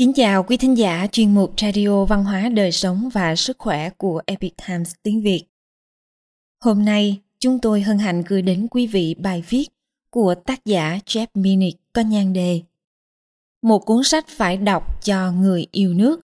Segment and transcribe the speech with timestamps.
[0.00, 3.90] Kính chào quý thính giả chuyên mục Radio Văn hóa Đời Sống và Sức Khỏe
[3.90, 5.44] của Epic Times tiếng Việt.
[6.64, 9.68] Hôm nay, chúng tôi hân hạnh gửi đến quý vị bài viết
[10.10, 12.60] của tác giả Jeff Minnick có nhan đề
[13.62, 16.20] Một cuốn sách phải đọc cho người yêu nước,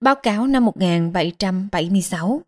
[0.00, 2.40] báo cáo năm 1776.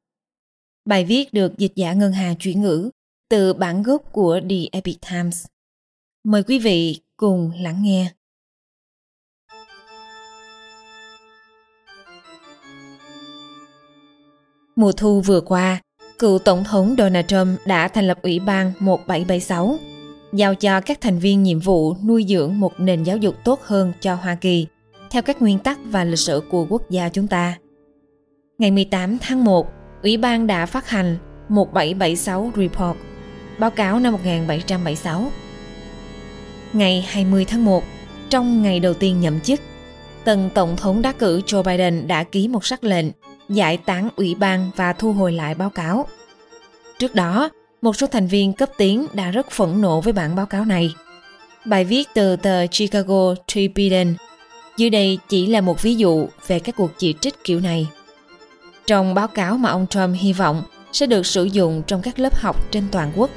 [0.84, 2.90] Bài viết được dịch giả Ngân Hà chuyển ngữ
[3.28, 5.46] từ bản gốc của The Epic Times.
[6.24, 8.12] Mời quý vị cùng lắng nghe.
[14.76, 15.80] Mùa thu vừa qua,
[16.18, 19.78] cựu Tổng thống Donald Trump đã thành lập Ủy ban 1776,
[20.32, 23.92] giao cho các thành viên nhiệm vụ nuôi dưỡng một nền giáo dục tốt hơn
[24.00, 24.66] cho Hoa Kỳ,
[25.10, 27.58] theo các nguyên tắc và lịch sử của quốc gia chúng ta.
[28.58, 29.66] Ngày 18 tháng 1,
[30.02, 31.16] Ủy ban đã phát hành
[31.48, 32.96] 1776 Report,
[33.58, 35.30] báo cáo năm 1776.
[36.72, 37.84] Ngày 20 tháng 1,
[38.30, 39.60] trong ngày đầu tiên nhậm chức,
[40.24, 43.06] tân Tổng thống đắc cử Joe Biden đã ký một sắc lệnh
[43.48, 46.06] giải tán ủy ban và thu hồi lại báo cáo.
[46.98, 47.50] Trước đó,
[47.82, 50.94] một số thành viên cấp tiến đã rất phẫn nộ với bản báo cáo này.
[51.64, 54.14] Bài viết từ tờ Chicago Tribune
[54.76, 57.86] dưới đây chỉ là một ví dụ về các cuộc chỉ trích kiểu này.
[58.86, 62.34] Trong báo cáo mà ông Trump hy vọng sẽ được sử dụng trong các lớp
[62.40, 63.30] học trên toàn quốc,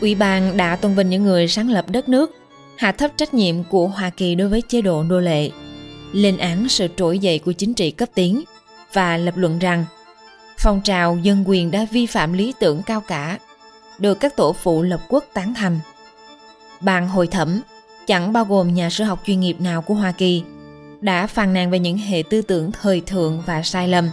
[0.00, 2.36] Ủy ban đã tôn vinh những người sáng lập đất nước,
[2.76, 5.50] hạ thấp trách nhiệm của Hoa Kỳ đối với chế độ nô lệ,
[6.12, 8.44] lên án sự trỗi dậy của chính trị cấp tiến
[8.94, 9.84] và lập luận rằng
[10.58, 13.38] phong trào dân quyền đã vi phạm lý tưởng cao cả,
[13.98, 15.80] được các tổ phụ lập quốc tán thành.
[16.80, 17.60] Ban hội thẩm,
[18.06, 20.42] chẳng bao gồm nhà sử học chuyên nghiệp nào của Hoa Kỳ,
[21.00, 24.10] đã phàn nàn về những hệ tư tưởng thời thượng và sai lầm,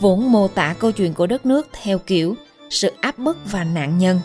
[0.00, 2.34] vốn mô tả câu chuyện của đất nước theo kiểu
[2.70, 4.20] sự áp bức và nạn nhân.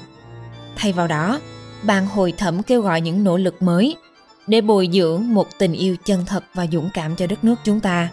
[0.76, 1.40] Thay vào đó,
[1.84, 3.96] ban hội thẩm kêu gọi những nỗ lực mới
[4.48, 7.80] để bồi dưỡng một tình yêu chân thật và dũng cảm cho đất nước chúng
[7.80, 8.10] ta.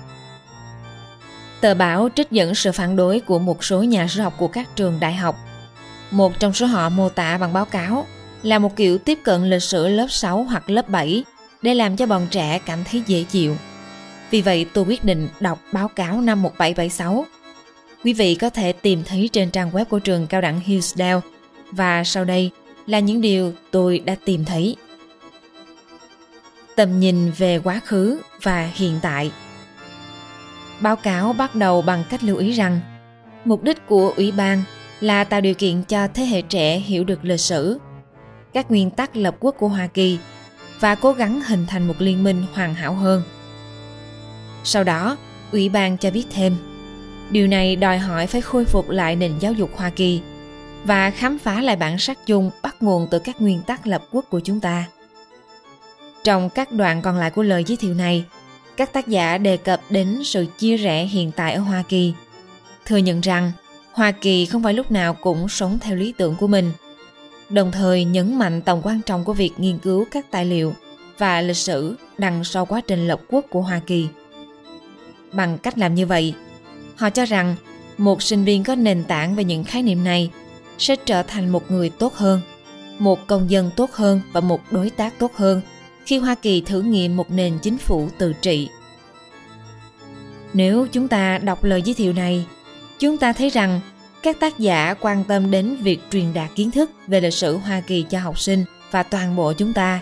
[1.63, 4.69] Tờ báo trích dẫn sự phản đối của một số nhà sử học của các
[4.77, 5.37] trường đại học.
[6.11, 8.07] Một trong số họ mô tả bằng báo cáo
[8.43, 11.25] là một kiểu tiếp cận lịch sử lớp 6 hoặc lớp 7
[11.63, 13.57] để làm cho bọn trẻ cảm thấy dễ chịu.
[14.31, 17.27] Vì vậy, tôi quyết định đọc báo cáo năm 1776.
[18.05, 21.21] Quý vị có thể tìm thấy trên trang web của trường cao đẳng Hillsdale
[21.71, 22.51] và sau đây
[22.87, 24.77] là những điều tôi đã tìm thấy.
[26.77, 29.31] Tầm nhìn về quá khứ và hiện tại
[30.83, 32.81] Báo cáo bắt đầu bằng cách lưu ý rằng
[33.45, 34.63] mục đích của ủy ban
[35.01, 37.79] là tạo điều kiện cho thế hệ trẻ hiểu được lịch sử,
[38.53, 40.19] các nguyên tắc lập quốc của Hoa Kỳ
[40.81, 43.23] và cố gắng hình thành một liên minh hoàn hảo hơn.
[44.65, 45.17] Sau đó,
[45.53, 46.57] ủy ban cho biết thêm,
[47.31, 50.21] điều này đòi hỏi phải khôi phục lại nền giáo dục Hoa Kỳ
[50.85, 54.25] và khám phá lại bản sắc chung bắt nguồn từ các nguyên tắc lập quốc
[54.31, 54.85] của chúng ta.
[56.25, 58.25] Trong các đoạn còn lại của lời giới thiệu này,
[58.77, 62.15] các tác giả đề cập đến sự chia rẽ hiện tại ở Hoa Kỳ,
[62.85, 63.53] thừa nhận rằng
[63.93, 66.73] Hoa Kỳ không phải lúc nào cũng sống theo lý tưởng của mình,
[67.51, 70.75] đồng thời nhấn mạnh tầm quan trọng của việc nghiên cứu các tài liệu
[71.19, 74.09] và lịch sử đằng sau quá trình lập quốc của Hoa Kỳ.
[75.33, 76.35] Bằng cách làm như vậy,
[76.97, 77.57] họ cho rằng
[77.99, 80.31] một sinh viên có nền tảng về những khái niệm này
[80.79, 82.41] sẽ trở thành một người tốt hơn,
[82.99, 85.61] một công dân tốt hơn và một đối tác tốt hơn
[86.07, 88.69] khi Hoa Kỳ thử nghiệm một nền chính phủ tự trị.
[90.53, 92.47] Nếu chúng ta đọc lời giới thiệu này,
[92.99, 93.81] chúng ta thấy rằng
[94.23, 97.81] các tác giả quan tâm đến việc truyền đạt kiến thức về lịch sử Hoa
[97.81, 100.01] Kỳ cho học sinh và toàn bộ chúng ta,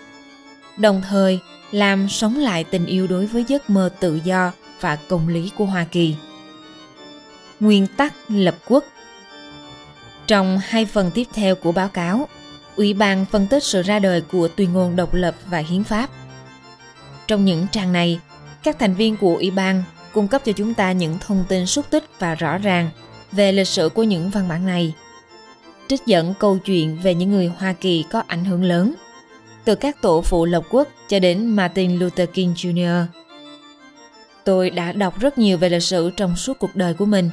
[0.76, 1.38] đồng thời
[1.70, 5.64] làm sống lại tình yêu đối với giấc mơ tự do và công lý của
[5.64, 6.14] Hoa Kỳ.
[7.60, 8.84] Nguyên tắc lập quốc
[10.26, 12.28] Trong hai phần tiếp theo của báo cáo,
[12.80, 16.10] Ủy ban phân tích sự ra đời của tuyên ngôn độc lập và hiến pháp.
[17.26, 18.20] Trong những trang này,
[18.62, 19.82] các thành viên của Ủy ban
[20.12, 22.90] cung cấp cho chúng ta những thông tin xúc tích và rõ ràng
[23.32, 24.94] về lịch sử của những văn bản này.
[25.88, 28.94] Trích dẫn câu chuyện về những người Hoa Kỳ có ảnh hưởng lớn,
[29.64, 33.04] từ các tổ phụ lập quốc cho đến Martin Luther King Jr.
[34.44, 37.30] Tôi đã đọc rất nhiều về lịch sử trong suốt cuộc đời của mình.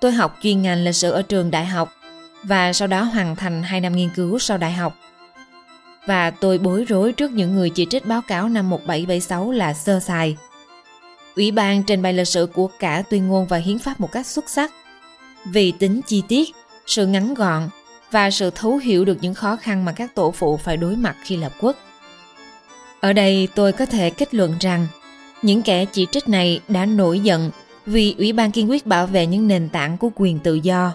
[0.00, 1.92] Tôi học chuyên ngành lịch sử ở trường đại học
[2.48, 4.96] và sau đó hoàn thành 2 năm nghiên cứu sau đại học.
[6.06, 10.00] Và tôi bối rối trước những người chỉ trích báo cáo năm 1776 là sơ
[10.00, 10.36] sài.
[11.36, 14.26] Ủy ban trình bày lịch sử của cả tuyên ngôn và hiến pháp một cách
[14.26, 14.72] xuất sắc.
[15.44, 16.48] Vì tính chi tiết,
[16.86, 17.68] sự ngắn gọn
[18.10, 21.16] và sự thấu hiểu được những khó khăn mà các tổ phụ phải đối mặt
[21.24, 21.76] khi lập quốc.
[23.00, 24.86] Ở đây tôi có thể kết luận rằng
[25.42, 27.50] những kẻ chỉ trích này đã nổi giận
[27.86, 30.92] vì Ủy ban kiên quyết bảo vệ những nền tảng của quyền tự do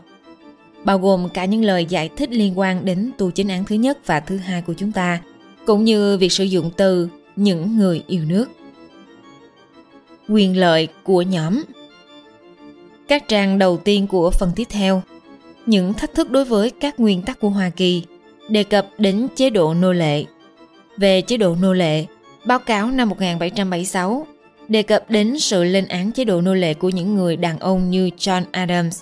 [0.83, 3.97] bao gồm cả những lời giải thích liên quan đến tu chính án thứ nhất
[4.05, 5.21] và thứ hai của chúng ta,
[5.65, 8.45] cũng như việc sử dụng từ những người yêu nước.
[10.29, 11.63] quyền lợi của nhóm
[13.07, 15.01] các trang đầu tiên của phần tiếp theo
[15.65, 18.03] những thách thức đối với các nguyên tắc của Hoa Kỳ
[18.49, 20.25] đề cập đến chế độ nô lệ.
[20.97, 22.05] Về chế độ nô lệ,
[22.45, 24.27] báo cáo năm 1776
[24.67, 27.89] đề cập đến sự lên án chế độ nô lệ của những người đàn ông
[27.89, 29.01] như John Adams,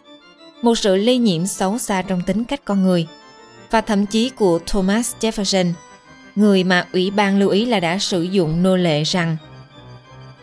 [0.62, 3.08] một sự lây nhiễm xấu xa trong tính cách con người,
[3.72, 5.74] và thậm chí của Thomas Jefferson,
[6.36, 9.38] người mà Ủy ban lưu ý là đã sử dụng nô lệ rằng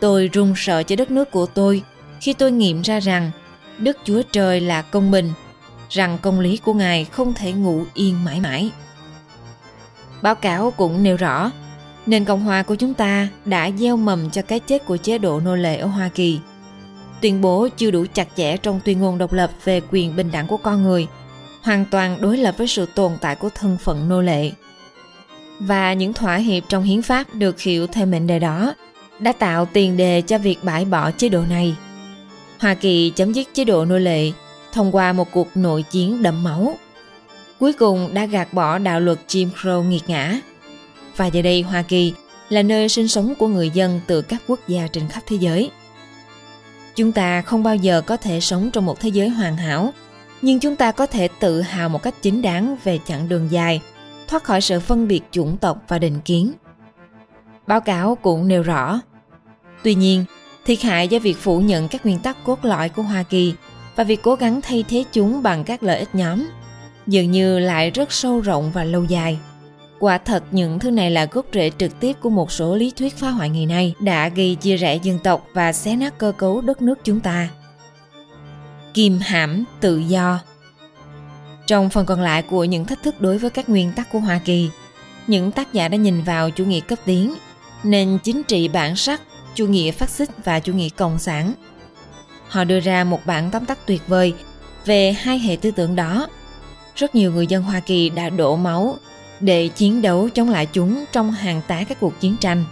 [0.00, 1.82] Tôi run sợ cho đất nước của tôi
[2.20, 3.30] khi tôi nghiệm ra rằng
[3.78, 5.32] Đức Chúa Trời là công bình,
[5.90, 8.70] rằng công lý của Ngài không thể ngủ yên mãi mãi.
[10.22, 11.50] Báo cáo cũng nêu rõ,
[12.06, 15.40] nền Cộng hòa của chúng ta đã gieo mầm cho cái chết của chế độ
[15.40, 16.38] nô lệ ở Hoa Kỳ.
[17.20, 20.46] Tuyên bố chưa đủ chặt chẽ trong tuyên ngôn độc lập về quyền bình đẳng
[20.46, 21.06] của con người,
[21.62, 24.50] hoàn toàn đối lập với sự tồn tại của thân phận nô lệ.
[25.60, 28.74] Và những thỏa hiệp trong hiến pháp được hiểu theo mệnh đề đó
[29.18, 31.74] đã tạo tiền đề cho việc bãi bỏ chế độ này.
[32.58, 34.32] Hoa Kỳ chấm dứt chế độ nô lệ
[34.72, 36.78] thông qua một cuộc nội chiến đẫm máu.
[37.60, 40.40] Cuối cùng đã gạt bỏ đạo luật Jim Crow nghiệt ngã.
[41.16, 42.12] Và giờ đây Hoa Kỳ
[42.48, 45.70] là nơi sinh sống của người dân từ các quốc gia trên khắp thế giới.
[46.96, 49.92] Chúng ta không bao giờ có thể sống trong một thế giới hoàn hảo,
[50.42, 53.80] nhưng chúng ta có thể tự hào một cách chính đáng về chặng đường dài,
[54.28, 56.52] thoát khỏi sự phân biệt chủng tộc và định kiến.
[57.66, 59.00] Báo cáo cũng nêu rõ.
[59.82, 60.24] Tuy nhiên,
[60.64, 63.54] thiệt hại do việc phủ nhận các nguyên tắc cốt lõi của Hoa Kỳ
[63.96, 66.46] và việc cố gắng thay thế chúng bằng các lợi ích nhóm
[67.06, 69.38] dường như lại rất sâu rộng và lâu dài.
[70.00, 73.16] Quả thật những thứ này là gốc rễ trực tiếp của một số lý thuyết
[73.16, 76.60] phá hoại ngày nay đã gây chia rẽ dân tộc và xé nát cơ cấu
[76.60, 77.48] đất nước chúng ta.
[78.94, 80.40] Kìm hãm tự do
[81.66, 84.40] Trong phần còn lại của những thách thức đối với các nguyên tắc của Hoa
[84.44, 84.70] Kỳ,
[85.26, 87.34] những tác giả đã nhìn vào chủ nghĩa cấp tiến,
[87.82, 89.22] nền chính trị bản sắc,
[89.54, 91.52] chủ nghĩa phát xít và chủ nghĩa cộng sản
[92.48, 94.34] Họ đưa ra một bản tóm tắt tuyệt vời
[94.84, 96.28] về hai hệ tư tưởng đó.
[96.94, 98.96] Rất nhiều người dân Hoa Kỳ đã đổ máu
[99.40, 102.64] để chiến đấu chống lại chúng trong hàng tá các cuộc chiến tranh.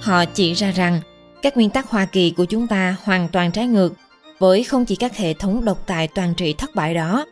[0.00, 1.00] Họ chỉ ra rằng
[1.42, 3.94] các nguyên tắc Hoa Kỳ của chúng ta hoàn toàn trái ngược
[4.38, 7.26] với không chỉ các hệ thống độc tài toàn trị thất bại đó,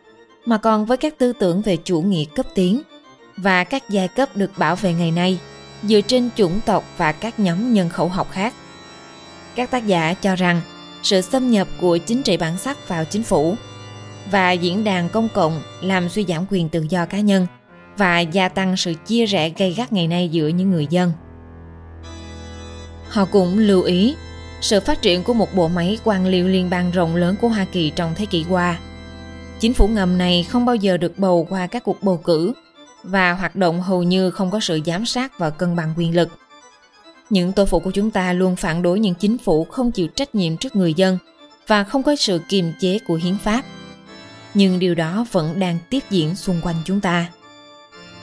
[0.45, 2.81] mà còn với các tư tưởng về chủ nghĩa cấp tiến
[3.37, 5.39] và các giai cấp được bảo vệ ngày nay
[5.83, 8.53] dựa trên chủng tộc và các nhóm nhân khẩu học khác.
[9.55, 10.61] Các tác giả cho rằng
[11.03, 13.55] sự xâm nhập của chính trị bản sắc vào chính phủ
[14.31, 17.47] và diễn đàn công cộng làm suy giảm quyền tự do cá nhân
[17.99, 21.11] và gia tăng sự chia rẽ gây gắt ngày nay giữa những người dân.
[23.09, 24.15] Họ cũng lưu ý,
[24.61, 27.65] sự phát triển của một bộ máy quan liêu liên bang rộng lớn của Hoa
[27.71, 28.79] Kỳ trong thế kỷ qua.
[29.59, 32.53] Chính phủ ngầm này không bao giờ được bầu qua các cuộc bầu cử
[33.03, 36.29] và hoạt động hầu như không có sự giám sát và cân bằng quyền lực–
[37.29, 40.35] những tổ phụ của chúng ta luôn phản đối những chính phủ không chịu trách
[40.35, 41.17] nhiệm trước người dân
[41.67, 43.61] và không có sự kiềm chế của hiến pháp.
[44.53, 47.29] Nhưng điều đó vẫn đang tiếp diễn xung quanh chúng ta.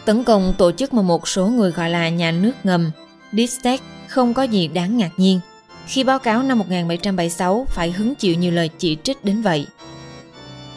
[0.07, 2.91] Tấn công tổ chức mà một số người gọi là nhà nước ngầm,
[3.33, 5.41] Distech không có gì đáng ngạc nhiên
[5.87, 9.67] khi báo cáo năm 1776 phải hứng chịu nhiều lời chỉ trích đến vậy.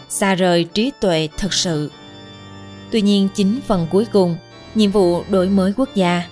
[0.09, 1.91] Xa rời trí tuệ thật sự.
[2.91, 4.35] Tuy nhiên chính phần cuối cùng,
[4.75, 6.23] nhiệm vụ đổi mới quốc gia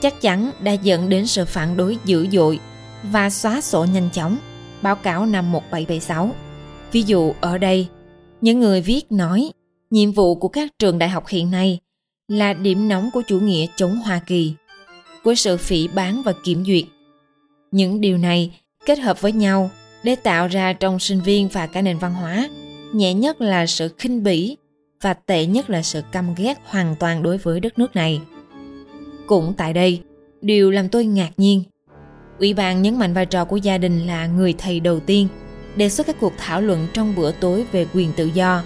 [0.00, 2.58] chắc chắn đã dẫn đến sự phản đối dữ dội
[3.02, 4.38] và xóa sổ nhanh chóng,
[4.82, 6.30] báo cáo năm 1776.
[6.92, 7.88] Ví dụ ở đây,
[8.40, 9.50] những người viết nói
[9.90, 11.80] nhiệm vụ của các trường đại học hiện nay
[12.28, 14.54] là điểm nóng của chủ nghĩa chống Hoa Kỳ,
[15.24, 16.84] của sự phỉ bán và kiểm duyệt.
[17.70, 19.70] Những điều này kết hợp với nhau
[20.02, 22.48] để tạo ra trong sinh viên và cả nền văn hóa,
[22.92, 24.56] nhẹ nhất là sự khinh bỉ
[25.02, 28.20] và tệ nhất là sự căm ghét hoàn toàn đối với đất nước này.
[29.26, 30.00] Cũng tại đây,
[30.40, 31.62] điều làm tôi ngạc nhiên.
[32.38, 35.28] Ủy ban nhấn mạnh vai trò của gia đình là người thầy đầu tiên,
[35.76, 38.62] đề xuất các cuộc thảo luận trong bữa tối về quyền tự do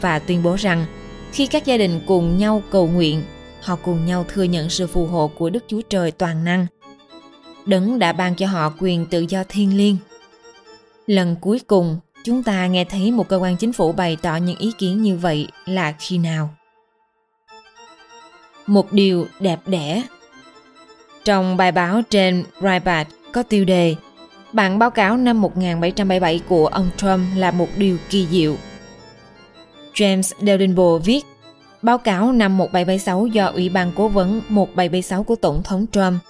[0.00, 0.86] và tuyên bố rằng
[1.34, 3.22] khi các gia đình cùng nhau cầu nguyện,
[3.60, 6.66] họ cùng nhau thừa nhận sự phù hộ của Đức Chúa Trời toàn năng.
[7.66, 9.96] Đấng đã ban cho họ quyền tự do thiên liêng.
[11.06, 14.58] Lần cuối cùng, chúng ta nghe thấy một cơ quan chính phủ bày tỏ những
[14.58, 16.50] ý kiến như vậy là khi nào?
[18.66, 20.02] một điều đẹp đẽ.
[21.24, 23.94] Trong bài báo trên Breitbart có tiêu đề
[24.52, 28.56] Bản báo cáo năm 1777 của ông Trump là một điều kỳ diệu.
[29.94, 31.22] James Dalrymple viết
[31.82, 36.22] Báo cáo năm 1776 do Ủy ban Cố vấn 1776 của Tổng thống Trump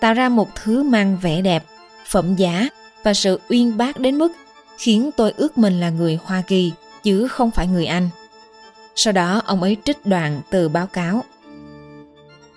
[0.00, 1.64] tạo ra một thứ mang vẻ đẹp,
[2.06, 2.68] phẩm giá
[3.02, 4.32] và sự uyên bác đến mức
[4.78, 8.08] khiến tôi ước mình là người Hoa Kỳ chứ không phải người Anh.
[8.94, 11.24] Sau đó ông ấy trích đoạn từ báo cáo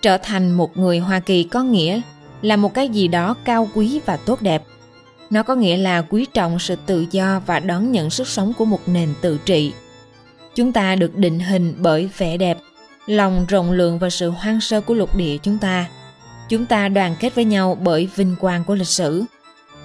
[0.02, 2.00] trở thành một người Hoa Kỳ có nghĩa
[2.42, 4.62] là một cái gì đó cao quý và tốt đẹp.
[5.30, 8.64] Nó có nghĩa là quý trọng sự tự do và đón nhận sức sống của
[8.64, 9.72] một nền tự trị.
[10.56, 12.58] Chúng ta được định hình bởi vẻ đẹp,
[13.06, 15.86] lòng rộng lượng và sự hoang sơ của lục địa chúng ta.
[16.48, 19.24] Chúng ta đoàn kết với nhau bởi vinh quang của lịch sử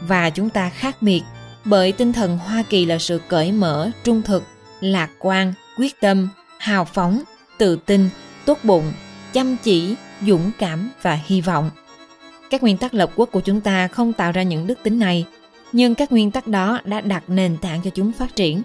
[0.02, 1.22] và chúng ta khác biệt
[1.66, 4.44] bởi tinh thần Hoa Kỳ là sự cởi mở, trung thực,
[4.82, 7.22] lạc quan, quyết tâm, hào phóng,
[7.58, 8.10] tự tin,
[8.46, 8.94] tốt bụng,
[9.34, 9.96] chăm chỉ,
[10.28, 11.70] dũng cảm và hy vọng.
[12.50, 15.26] Các nguyên tắc lập quốc của chúng ta không tạo ra những đức tính này,
[15.72, 18.62] nhưng các nguyên tắc đó đã đặt nền tảng cho chúng phát triển,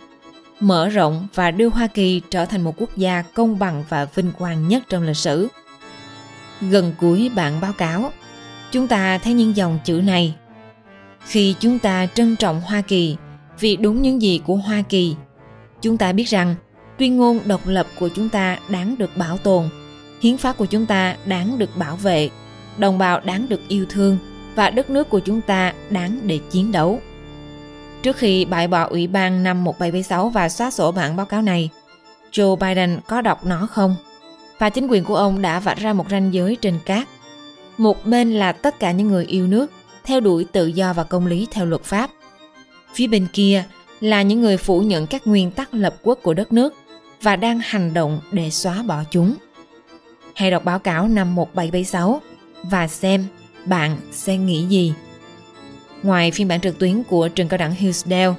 [0.61, 4.33] mở rộng và đưa Hoa Kỳ trở thành một quốc gia công bằng và vinh
[4.39, 5.49] quang nhất trong lịch sử.
[6.61, 8.13] Gần cuối bản báo cáo,
[8.71, 10.35] chúng ta thấy những dòng chữ này.
[11.27, 13.17] Khi chúng ta trân trọng Hoa Kỳ
[13.61, 15.17] vì đúng những gì của Hoa Kỳ,
[15.83, 16.55] chúng ta biết rằng
[16.99, 19.69] tuyên ngôn độc lập của chúng ta đáng được bảo tồn,
[20.21, 22.31] hiến pháp của chúng ta đáng được bảo vệ
[22.79, 24.19] đồng bào đáng được yêu thương
[24.55, 27.01] và đất nước của chúng ta đáng để chiến đấu.
[28.03, 31.71] Trước khi bãi bỏ Ủy ban năm 1776 và xóa sổ bản báo cáo này,
[32.33, 33.97] Joe Biden có đọc nó không?
[34.59, 37.09] Và chính quyền của ông đã vạch ra một ranh giới trên cát.
[37.79, 39.71] Một bên là tất cả những người yêu nước,
[40.05, 42.11] theo đuổi tự do và công lý theo luật pháp.
[42.95, 43.65] Phía bên kia
[44.01, 46.75] là những người phủ nhận các nguyên tắc lập quốc của đất nước
[47.23, 49.35] và đang hành động để xóa bỏ chúng.
[50.35, 52.21] Hãy đọc báo cáo năm 1776
[52.63, 53.27] và xem
[53.65, 54.93] bạn sẽ nghĩ gì.
[56.03, 58.35] Ngoài phiên bản trực tuyến của trường cao đẳng Hillsdale,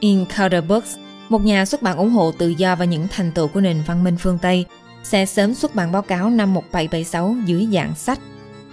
[0.00, 0.96] Encounter Books,
[1.28, 4.04] một nhà xuất bản ủng hộ tự do và những thành tựu của nền văn
[4.04, 4.64] minh phương Tây,
[5.02, 8.18] sẽ sớm xuất bản báo cáo năm 1776 dưới dạng sách,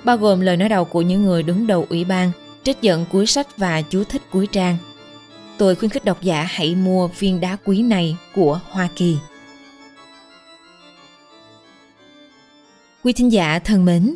[0.04, 2.32] bao gồm lời nói đầu của những người đứng đầu ủy ban,
[2.64, 4.78] trích dẫn cuối sách và chú thích cuối trang.
[5.58, 9.18] Tôi khuyến khích độc giả hãy mua viên đá quý này của Hoa Kỳ.
[13.04, 14.16] Quý thính giả thân mến,